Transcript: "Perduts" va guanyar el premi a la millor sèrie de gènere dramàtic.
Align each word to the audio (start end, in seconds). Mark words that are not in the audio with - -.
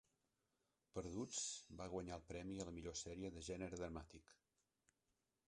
"Perduts" 0.99 1.41
va 1.81 1.87
guanyar 1.91 2.17
el 2.21 2.25
premi 2.31 2.57
a 2.59 2.67
la 2.71 2.75
millor 2.79 2.99
sèrie 3.03 3.33
de 3.37 3.45
gènere 3.51 3.81
dramàtic. 3.83 4.35